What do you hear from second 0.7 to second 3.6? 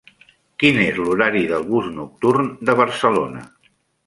és l'horari del bus nocturn de Barcelona?